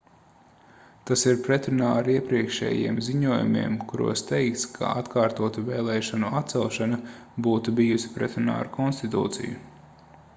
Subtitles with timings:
[1.09, 6.99] tas ir pretrunā ar iepriekšējiem ziņojumiem kuros teikts ka atkārtotu vēlēšanu atcelšana
[7.49, 9.63] būtu bijusi pretrunā ar konstitūciju